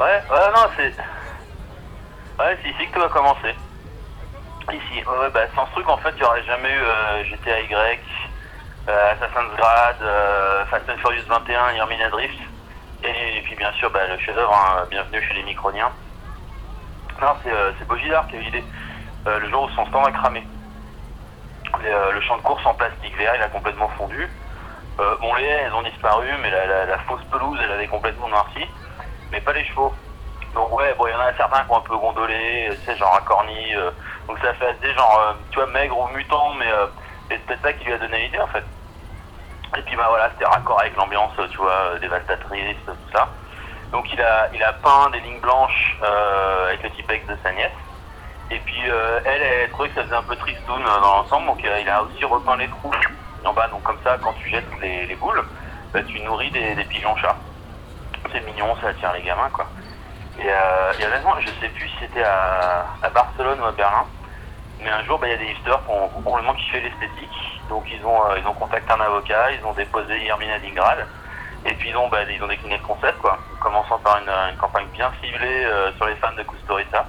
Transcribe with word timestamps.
Ouais, 0.00 0.22
ouais, 0.30 0.50
non, 0.54 0.70
c'est. 0.76 0.94
Ouais, 2.38 2.58
c'est 2.62 2.70
ici 2.70 2.86
que 2.88 2.98
tout 2.98 3.04
a 3.04 3.10
commencé. 3.10 3.54
Ici, 4.72 5.04
ouais, 5.06 5.30
bah, 5.30 5.46
sans 5.54 5.66
ce 5.66 5.72
truc, 5.72 5.88
en 5.90 5.98
fait, 5.98 6.14
il 6.16 6.22
n'y 6.22 6.26
aurait 6.26 6.44
jamais 6.44 6.72
eu 6.72 6.82
euh, 6.82 7.24
GTA 7.24 7.60
Y, 7.60 8.00
euh, 8.88 9.12
Assassin's 9.12 9.52
Creed, 9.58 9.96
euh, 10.02 10.64
Fast 10.66 10.88
and 10.88 10.96
Furious 10.98 11.24
21, 11.28 11.72
Yermina 11.72 12.08
Drift. 12.08 12.38
Et, 13.02 13.42
puis, 13.44 13.56
bien 13.56 13.72
sûr, 13.72 13.90
bah, 13.90 14.06
le 14.06 14.18
chef-d'œuvre, 14.20 14.54
hein, 14.54 14.86
bienvenue 14.90 15.22
chez 15.22 15.34
les 15.34 15.42
Microniens. 15.42 15.92
Non, 17.20 17.36
c'est 17.42 17.52
euh, 17.52 17.72
c'est 17.78 17.86
qui 17.86 18.12
a 18.12 18.38
eu 18.38 18.42
l'idée. 18.42 18.64
Le 19.26 19.50
jour 19.50 19.64
où 19.64 19.68
son 19.70 19.84
stand 19.86 20.06
a 20.06 20.12
cramé. 20.12 20.46
Le 21.82 22.20
champ 22.22 22.38
de 22.38 22.42
course 22.42 22.64
en 22.64 22.74
plastique 22.74 23.16
vert, 23.18 23.34
il 23.36 23.42
a 23.42 23.48
complètement 23.48 23.88
fondu. 23.98 24.26
Bon, 24.96 25.34
les 25.34 25.44
haies, 25.44 25.62
elles 25.66 25.74
ont 25.74 25.82
disparu, 25.82 26.26
mais 26.40 26.50
la, 26.50 26.66
la- 26.66 26.86
la 26.86 26.98
fausse 27.00 27.24
pelouse, 27.30 27.58
elle 27.62 27.72
avait 27.72 27.86
complètement 27.88 28.28
noirci. 28.28 28.66
Mais 29.30 29.40
pas 29.40 29.52
les 29.52 29.64
chevaux. 29.64 29.94
Donc 30.54 30.72
ouais, 30.76 30.92
bon, 30.98 31.06
il 31.06 31.12
y 31.12 31.14
en 31.14 31.20
a 31.20 31.32
certains 31.34 31.62
qui 31.64 31.70
ont 31.70 31.76
un 31.76 31.80
peu 31.82 31.96
gondolé, 31.96 32.68
euh, 32.68 32.74
tu 32.74 32.84
sais, 32.86 32.96
genre 32.96 33.14
accorni. 33.14 33.74
euh, 33.76 33.90
donc 34.26 34.38
ça 34.40 34.52
fait 34.54 34.66
assez 34.66 34.92
genre, 34.94 35.20
euh, 35.28 35.32
tu 35.50 35.56
vois, 35.58 35.68
maigre 35.68 35.96
ou 35.98 36.08
mutant, 36.08 36.54
mais 36.54 36.66
c'est 37.28 37.38
peut-être 37.46 37.62
ça 37.62 37.72
qui 37.72 37.84
lui 37.84 37.92
a 37.92 37.98
donné 37.98 38.22
l'idée 38.22 38.40
en 38.40 38.48
fait. 38.48 38.64
Et 39.78 39.82
puis 39.82 39.94
bah 39.94 40.06
voilà, 40.08 40.30
c'était 40.30 40.46
raccord 40.46 40.80
avec 40.80 40.96
l'ambiance, 40.96 41.32
tu 41.50 41.56
vois, 41.58 41.96
dévastatrice, 42.00 42.76
tout 42.84 42.92
ça. 43.12 43.28
Donc 43.92 44.12
il 44.12 44.20
a, 44.20 44.48
il 44.52 44.62
a 44.62 44.72
peint 44.72 45.10
des 45.10 45.20
lignes 45.20 45.40
blanches 45.40 45.96
avec 46.66 46.82
le 46.82 46.90
typex 46.90 47.24
de 47.26 47.36
sa 47.44 47.52
nièce. 47.52 47.70
Et 48.50 48.58
puis 48.58 48.82
elle, 49.24 49.42
elle 49.42 49.70
trouvait 49.70 49.90
que 49.90 49.94
ça 49.94 50.02
faisait 50.02 50.16
un 50.16 50.22
peu 50.24 50.34
tristoun 50.34 50.82
dans 50.82 51.00
l'ensemble, 51.00 51.46
donc 51.46 51.60
il 51.62 51.88
a 51.88 52.02
aussi 52.02 52.24
repeint 52.24 52.56
les 52.56 52.66
trous 52.68 52.90
en 53.44 53.52
bas. 53.52 53.68
Donc 53.68 53.84
comme 53.84 53.98
ça, 54.02 54.18
quand 54.20 54.32
tu 54.42 54.50
jettes 54.50 54.66
les, 54.80 55.06
les 55.06 55.14
boules, 55.14 55.44
bah, 55.92 56.02
tu 56.02 56.20
nourris 56.20 56.50
des, 56.50 56.74
des 56.74 56.84
pigeons 56.84 57.14
chats. 57.16 57.36
C'est 58.32 58.44
mignon, 58.46 58.76
ça 58.80 58.88
attire 58.88 59.12
les 59.12 59.22
gamins 59.22 59.50
quoi. 59.52 59.66
Et, 60.38 60.48
euh, 60.48 60.92
et 60.98 61.06
honnêtement, 61.06 61.38
je 61.40 61.48
sais 61.60 61.68
plus 61.68 61.88
si 61.88 61.96
c'était 62.00 62.22
à, 62.22 63.08
Barcelone 63.12 63.60
ou 63.60 63.64
à 63.64 63.72
Berlin, 63.72 64.06
mais 64.80 64.90
un 64.90 65.04
jour, 65.04 65.18
bah, 65.18 65.26
il 65.28 65.32
y 65.32 65.34
a 65.34 65.38
des 65.38 65.50
hipsters 65.52 65.84
qui 65.84 65.90
ont 65.90 66.08
complètement 66.08 66.54
kiffé 66.54 66.80
l'esthétique. 66.80 67.60
Donc 67.68 67.84
ils 67.90 68.04
ont, 68.04 68.24
euh, 68.26 68.38
ils 68.38 68.46
ont 68.46 68.54
contacté 68.54 68.90
un 68.92 69.00
avocat, 69.00 69.52
ils 69.52 69.64
ont 69.64 69.72
déposé 69.72 70.24
Yermina 70.24 70.58
Dingrad, 70.58 71.06
et 71.66 71.74
puis 71.74 71.90
ils 71.90 71.96
ont, 71.96 72.08
bah, 72.08 72.22
ils 72.22 72.42
ont 72.42 72.48
décliné 72.48 72.78
le 72.78 72.86
concept, 72.86 73.18
quoi, 73.18 73.38
en 73.54 73.62
commençant 73.62 73.98
par 73.98 74.18
une, 74.18 74.56
campagne 74.56 74.86
bien 74.92 75.10
ciblée 75.22 75.64
euh, 75.64 75.92
sur 75.96 76.06
les 76.06 76.16
fans 76.16 76.32
de 76.32 76.42
Kusturica. 76.42 77.04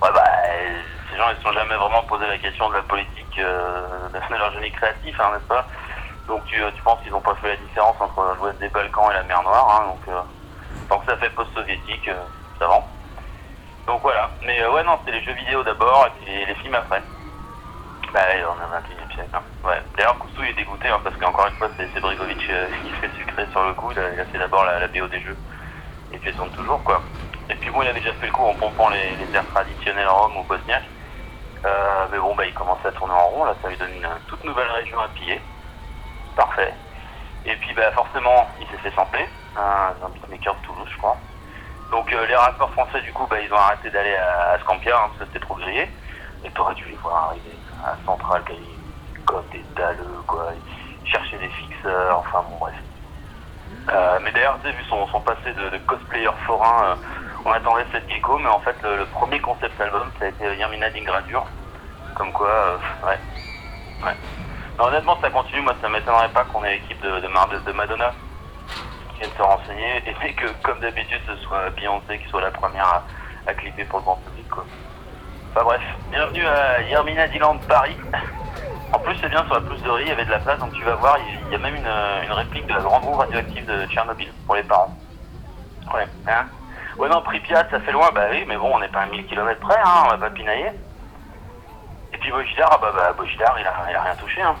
Ouais, 0.00 0.10
bah, 0.14 0.24
euh, 0.24 0.80
ces 1.10 1.16
gens, 1.16 1.30
ils 1.30 1.36
se 1.36 1.42
sont 1.42 1.52
jamais 1.52 1.74
vraiment 1.74 2.02
posé 2.04 2.26
la 2.26 2.38
question 2.38 2.68
de 2.70 2.74
la 2.76 2.82
politique 2.82 3.36
de 3.36 4.36
leur 4.36 4.52
génie 4.52 4.70
créatif, 4.70 5.18
hein, 5.20 5.30
n'est-ce 5.32 5.48
pas? 5.48 5.66
Donc 6.28 6.44
tu, 6.46 6.56
tu 6.74 6.82
penses 6.82 7.00
qu'ils 7.02 7.12
n'ont 7.12 7.20
pas 7.20 7.34
fait 7.36 7.48
la 7.48 7.56
différence 7.56 7.96
entre 8.00 8.36
l'ouest 8.38 8.58
des 8.58 8.68
Balkans 8.68 9.10
et 9.10 9.14
la 9.14 9.22
mer 9.24 9.42
Noire, 9.42 9.80
hein, 9.80 9.88
donc 9.88 10.08
euh, 10.08 10.20
tant 10.88 10.98
que 10.98 11.06
ça 11.10 11.16
fait 11.16 11.30
post-soviétique, 11.30 12.08
euh, 12.08 12.22
ça 12.58 12.68
va. 12.68 12.82
Donc 13.86 14.00
voilà, 14.02 14.30
mais 14.44 14.62
euh, 14.62 14.72
ouais, 14.72 14.84
non, 14.84 14.98
c'était 15.00 15.18
les 15.18 15.24
jeux 15.24 15.32
vidéo 15.32 15.62
d'abord 15.64 16.06
et 16.06 16.10
puis 16.24 16.46
les, 16.46 16.54
films 16.56 16.74
après. 16.74 17.02
Bah 18.14 18.20
ouais, 18.28 18.44
on 18.44 18.60
est 18.60 18.66
au 18.66 18.70
21 18.70 19.14
siècle. 19.14 19.30
Hein. 19.34 19.42
Ouais. 19.64 19.82
D'ailleurs, 19.96 20.18
Koustou 20.18 20.42
il 20.44 20.50
est 20.50 20.54
dégoûté 20.54 20.88
hein, 20.88 21.00
parce 21.02 21.16
qu'encore 21.16 21.46
une 21.48 21.54
fois, 21.54 21.68
c'est 21.76 22.00
Brigovic 22.00 22.38
euh, 22.50 22.68
qui 22.84 22.90
fait 22.92 23.10
sucré 23.18 23.46
sur 23.50 23.64
le 23.64 23.72
coup. 23.74 23.90
Il 23.90 23.98
a, 23.98 24.38
d'abord 24.38 24.64
la, 24.64 24.86
BO 24.88 25.08
des 25.08 25.20
jeux 25.20 25.36
et 26.12 26.18
puis 26.18 26.32
tourne 26.34 26.50
toujours 26.50 26.82
quoi. 26.84 27.02
Et 27.48 27.54
puis 27.56 27.70
bon, 27.70 27.82
il 27.82 27.88
avait 27.88 28.00
déjà 28.00 28.12
fait 28.14 28.26
le 28.26 28.32
coup 28.32 28.44
en 28.44 28.54
pompant 28.54 28.90
les, 28.90 29.16
les 29.16 29.34
airs 29.34 29.48
traditionnels 29.48 30.08
roms 30.08 30.36
ou 30.36 30.44
bosniaques. 30.44 30.88
Mais 32.10 32.18
bon, 32.18 32.34
bah 32.34 32.44
il 32.44 32.52
commençait 32.54 32.88
à 32.88 32.92
tourner 32.92 33.14
en 33.14 33.28
rond. 33.28 33.44
Là, 33.44 33.54
ça 33.62 33.68
lui 33.68 33.76
donne 33.76 33.94
une 33.94 34.08
toute 34.28 34.44
nouvelle 34.44 34.70
région 34.70 35.00
à 35.00 35.08
piller. 35.08 35.40
Parfait. 36.36 36.72
Et 37.44 37.56
puis 37.56 37.74
bah 37.74 37.90
forcément, 37.92 38.48
il 38.60 38.66
s'est 38.68 38.82
fait 38.82 38.94
sampler. 38.94 39.26
Un, 39.56 40.08
beatmaker 40.08 40.54
de 40.54 40.66
Toulouse, 40.66 40.88
je 40.90 40.98
crois. 40.98 41.16
Donc 41.90 42.10
euh, 42.12 42.26
les 42.26 42.36
rappeurs 42.36 42.70
français, 42.70 43.00
du 43.02 43.12
coup, 43.12 43.26
bah, 43.28 43.36
ils 43.40 43.52
ont 43.52 43.56
arrêté 43.56 43.90
d'aller 43.90 44.14
à, 44.14 44.58
Scampia 44.60 44.96
hein, 44.96 45.08
parce 45.08 45.18
que 45.18 45.24
c'était 45.26 45.44
trop 45.44 45.56
grillé. 45.56 45.90
Et 46.44 46.50
t'aurais 46.50 46.74
dû 46.74 46.84
les 46.86 46.96
voir 46.96 47.28
arriver 47.30 47.56
à 47.84 47.94
Central, 48.06 48.42
comme 49.26 49.44
des 49.52 49.64
dalleux, 49.76 50.22
quoi. 50.26 50.48
Ils 51.04 51.10
cherchaient 51.10 51.38
des 51.38 51.48
fixeurs, 51.48 52.18
enfin 52.18 52.44
bon, 52.48 52.56
bref. 52.58 52.74
Euh, 53.90 54.18
mais 54.22 54.32
d'ailleurs, 54.32 54.58
tu 54.62 54.70
sais, 54.70 54.76
vu 54.76 54.84
son, 54.84 55.06
son 55.08 55.20
passé 55.20 55.52
de, 55.52 55.78
cosplayer 55.86 56.28
forain, 56.46 56.84
euh, 56.84 56.94
on 57.44 57.52
attendait 57.52 57.86
cette 57.92 58.08
gecko, 58.08 58.38
mais 58.38 58.48
en 58.48 58.60
fait, 58.60 58.76
le, 58.82 59.04
premier 59.06 59.40
concept 59.40 59.80
album, 59.80 60.10
ça 60.18 60.26
a 60.26 60.28
été 60.28 60.56
Yermina 60.56 60.90
Dingradur. 60.90 61.44
Comme 62.14 62.32
quoi, 62.32 62.78
ouais. 63.04 63.18
Ouais. 64.04 64.16
Honnêtement, 64.78 65.18
ça 65.20 65.30
continue, 65.30 65.60
moi, 65.60 65.74
ça 65.80 65.88
m'étonnerait 65.88 66.30
pas 66.30 66.44
qu'on 66.44 66.64
ait 66.64 66.74
l'équipe 66.74 67.00
de, 67.02 67.20
de, 67.20 67.66
de 67.66 67.72
Madonna 67.72 68.12
qui 69.12 69.20
vienne 69.20 69.30
se 69.36 69.42
renseigner, 69.42 70.02
et 70.24 70.32
que, 70.32 70.46
comme 70.62 70.80
d'habitude, 70.80 71.20
ce 71.26 71.36
soit 71.44 71.70
Beyoncé 71.70 72.18
qui 72.18 72.28
soit 72.28 72.40
la 72.40 72.50
première 72.50 73.02
à, 73.46 73.54
clipper 73.54 73.84
pour 73.84 73.98
le 73.98 74.04
grand 74.04 74.16
public, 74.16 74.48
quoi. 74.48 74.64
Enfin 75.50 75.64
bref, 75.64 75.82
bienvenue 76.10 76.46
à 76.46 76.80
Yermina 76.82 77.28
Dylan 77.28 77.58
Paris. 77.68 77.96
En 78.92 78.98
plus, 78.98 79.14
c'est 79.20 79.28
bien, 79.28 79.44
sur 79.44 79.54
la 79.54 79.60
pelouse 79.60 79.82
de 79.82 79.90
riz, 79.90 80.04
il 80.04 80.08
y 80.08 80.12
avait 80.12 80.24
de 80.24 80.30
la 80.30 80.38
place, 80.38 80.58
donc 80.58 80.72
tu 80.72 80.82
vas 80.82 80.94
voir, 80.94 81.18
il 81.18 81.52
y 81.52 81.54
a 81.54 81.58
même 81.58 81.74
une, 81.74 81.86
une 82.24 82.32
réplique 82.32 82.66
de 82.66 82.72
la 82.72 82.80
grande 82.80 83.04
roue 83.04 83.14
radioactive 83.14 83.66
de 83.66 83.86
Tchernobyl 83.86 84.32
pour 84.46 84.54
les 84.54 84.62
parents. 84.62 84.96
Ouais, 85.94 86.06
hein 86.26 86.46
Ouais, 86.98 87.08
non, 87.08 87.22
Pripyat, 87.22 87.68
ça 87.70 87.80
fait 87.80 87.92
loin, 87.92 88.10
bah 88.14 88.26
oui, 88.30 88.44
mais 88.46 88.56
bon, 88.56 88.70
on 88.74 88.78
n'est 88.78 88.88
pas 88.88 89.00
à 89.00 89.06
1000 89.06 89.26
km 89.26 89.60
près, 89.60 89.78
hein, 89.78 90.04
on 90.06 90.08
va 90.10 90.18
pas 90.18 90.30
pinailler. 90.30 90.72
Puis 92.22 92.30
Bojidar, 92.30 92.70
ah 92.70 92.78
bah, 92.80 92.92
bah 92.94 93.12
Bojidar, 93.18 93.56
il 93.58 93.66
a, 93.66 93.74
il 93.90 93.96
a 93.96 94.02
rien 94.02 94.14
touché, 94.14 94.40
hein. 94.40 94.54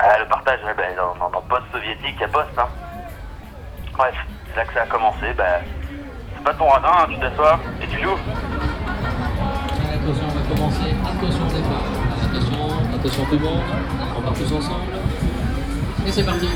Ah, 0.00 0.18
le 0.18 0.26
partage, 0.26 0.58
ouais, 0.64 0.74
bah, 0.76 0.82
dans, 0.96 1.30
dans, 1.30 1.40
post-soviétique, 1.42 2.16
il 2.16 2.20
y 2.20 2.24
a 2.24 2.28
poste, 2.28 2.58
hein. 2.58 2.66
Bref, 3.96 4.14
c'est 4.48 4.56
là 4.56 4.64
que 4.64 4.74
ça 4.74 4.82
a 4.82 4.86
commencé, 4.86 5.32
bah, 5.36 5.60
c'est 6.34 6.42
pas 6.42 6.52
ton 6.54 6.66
radin, 6.68 6.88
hein, 6.98 7.06
tu 7.08 7.16
t'assois 7.20 7.60
et 7.80 7.86
tu 7.86 8.02
joues. 8.02 8.18
Attention, 9.94 10.26
on 10.26 10.34
va 10.34 10.54
commencer. 10.54 10.94
Attention 11.06 11.46
départ. 11.46 11.86
Attention, 12.24 12.98
attention 12.98 13.24
tout 13.24 13.38
le 13.38 13.44
monde. 13.44 13.62
On 14.18 14.20
part 14.22 14.34
tous 14.34 14.52
ensemble. 14.52 14.92
Et 16.04 16.10
c'est 16.10 16.24
parti. 16.24 16.48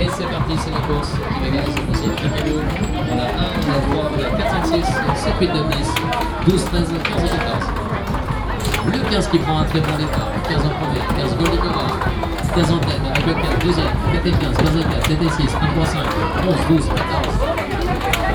Et 0.00 0.08
c'est 0.08 0.26
parti, 0.26 0.58
c'est 0.58 0.70
la 0.72 0.80
course 0.80 1.12
qui 1.12 1.40
va 1.40 1.46
gagner 1.46 1.72
cette 1.72 1.86
fois-ci. 1.86 2.10
On 3.08 3.18
a 3.18 3.22
1, 3.22 3.34
on 3.38 3.70
a 3.70 3.80
3, 3.94 4.10
on 4.10 4.34
a 4.34 4.36
4, 4.36 4.66
5, 4.66 4.84
6, 4.84 5.22
7, 5.22 5.34
8, 5.40 5.46
9, 5.46 5.68
10, 5.68 5.94
12, 6.48 6.64
13, 6.64 6.94
15 7.04 7.24
et 7.24 7.28
14. 7.28 7.77
Le 8.88 8.98
15 9.10 9.28
qui 9.28 9.38
prend 9.38 9.60
un 9.60 9.64
très 9.64 9.80
bon 9.80 9.96
départ. 9.98 10.32
15 10.48 10.64
en 10.64 10.72
premier, 10.80 11.00
15 11.20 11.36
Goldikova. 11.36 11.84
15 12.56 12.72
en 12.72 12.78
tête 12.78 13.04
avec 13.04 13.26
le 13.26 13.34
4, 13.34 13.58
deuxième, 13.60 13.92
4 14.12 14.26
et 14.26 14.30
15, 14.32 14.56
15 14.56 14.76
et 14.76 14.86
4, 14.88 15.06
7 15.06 15.22
et 15.22 15.28
6, 15.28 15.52
1, 15.52 15.66
3, 15.76 15.84
5, 15.84 16.00
11, 16.48 16.56
12, 16.68 16.88
14. 16.88 17.36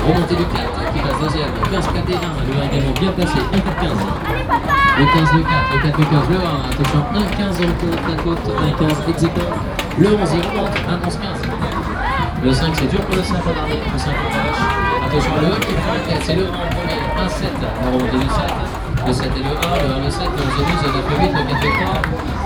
Remontée 0.06 0.36
du 0.36 0.46
4 0.46 0.94
qui 0.94 1.00
passe 1.02 1.18
deuxième, 1.20 1.50
15, 1.74 1.86
4 1.90 2.06
et 2.06 2.14
1, 2.14 2.30
le 2.46 2.54
1 2.54 2.70
également 2.70 2.94
bien 2.94 3.10
placé, 3.10 3.38
1, 3.50 3.58
4, 3.58 3.82
15. 3.82 3.98
Le 4.94 5.04
15, 5.10 5.32
le 5.34 5.42
4, 5.42 5.74
le 5.74 5.78
4, 5.82 5.98
le 5.98 6.06
15, 6.06 6.30
le 6.30 6.38
1, 6.38 6.54
attention, 6.70 7.02
1, 7.02 7.26
15 7.34 7.58
en 7.58 7.74
côte, 7.82 8.02
la 8.06 8.16
côte, 8.22 8.46
1, 8.54 8.70
15, 8.78 8.94
exécutant. 9.10 9.58
Le 9.98 10.08
11, 10.14 10.30
il 10.38 10.44
remonte, 10.54 10.78
1, 10.86 11.02
11, 11.02 11.18
15. 11.18 11.50
Le 12.44 12.52
5, 12.52 12.70
c'est 12.78 12.90
dur 12.94 13.00
pour 13.02 13.16
le 13.16 13.22
5 13.26 13.42
en 13.42 13.50
dernier, 13.50 13.82
le 13.82 13.98
5 13.98 14.14
en 14.14 14.30
proche. 14.30 14.62
Attention, 15.02 15.34
le 15.42 15.46
1 15.50 15.58
qui 15.66 15.74
prend 15.82 15.94
la 15.98 16.02
tête, 16.06 16.22
c'est 16.22 16.38
le 16.38 16.46
1 16.46 16.48
en 16.48 16.70
premier, 16.70 17.02
1, 17.18 17.28
7, 17.28 17.50
la 17.58 17.90
remontée 17.90 18.22
du 18.22 18.30
7. 18.30 18.83
Le 19.06 19.12
7 19.12 19.26
et 19.36 19.40
le 19.40 19.44
1, 19.44 19.52
le 19.52 19.94
1, 20.00 20.04
le 20.04 20.10
7, 20.10 20.22
le 20.24 20.42
11 20.42 20.56
et 20.60 20.64
12, 20.64 20.80
le 20.80 20.88
9 20.88 21.04
et 21.04 21.20
8, 21.20 21.32
le 21.32 21.44
4 21.44 21.64
et 21.64 21.76
3. 21.84 22.02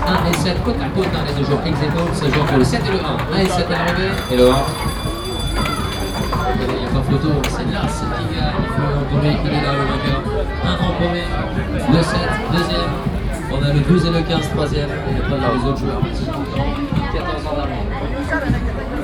1 0.07 0.29
et 0.29 0.33
7, 0.33 0.63
côte 0.63 0.75
à 0.81 0.89
côte, 0.89 1.07
les 1.25 1.33
deux 1.33 1.45
jours 1.49 1.61
exécutant, 1.65 2.07
ça 2.11 2.25
joue 2.27 2.41
entre 2.41 2.57
le 2.57 2.63
7 2.65 2.81
et 2.85 2.91
le 2.91 2.99
1. 2.99 3.03
1 3.33 3.39
et 3.39 3.49
7 3.49 3.65
à 3.65 3.71
l'arrivée, 3.71 4.11
et 4.31 4.35
le 4.35 4.49
1. 4.49 4.55
Il 6.59 6.67
n'y 6.67 6.85
a 6.85 6.89
pas 6.89 7.03
photo, 7.09 7.29
c'est 7.47 7.71
là, 7.71 7.87
c'est 7.87 8.11
qui 8.11 8.25
gagne. 8.35 8.59
Le 8.59 9.05
premier, 9.07 9.37
il 9.39 9.51
est 9.55 9.63
là, 9.63 9.71
le 9.71 9.85
vainqueur. 9.87 10.19
Un 10.65 10.75
en 10.83 10.91
premier, 10.99 11.27
le 11.95 12.01
7, 12.03 12.19
deuxième. 12.51 12.91
On 13.51 13.63
a 13.63 13.73
le 13.73 13.79
12 13.79 14.05
et 14.05 14.11
le 14.11 14.21
15, 14.21 14.49
troisième. 14.49 14.89
Et 14.89 15.17
après, 15.17 15.35
a 15.35 15.49
les 15.55 15.63
autres 15.65 15.79
joueurs 15.79 16.01
le 16.03 16.11
temps. 16.11 16.43
14 17.13 17.47
en 17.47 17.55
dernier. 17.55 17.87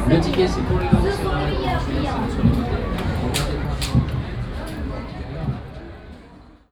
Le 0.10 0.20
ticket, 0.20 0.48
c'est 0.48 0.62
pour 0.64 0.78
les 0.80 0.86
gens 0.86 1.00